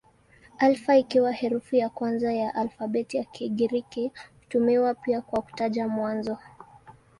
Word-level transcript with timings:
Alfa 0.57 0.97
ikiwa 0.97 1.31
herufi 1.31 1.77
ya 1.77 1.89
kwanza 1.89 2.33
ya 2.33 2.55
alfabeti 2.55 3.17
ya 3.17 3.23
Kigiriki 3.23 4.11
hutumiwa 4.39 4.93
pia 4.93 5.21
kwa 5.21 5.41
kutaja 5.41 5.87
mwanzo. 5.87 6.37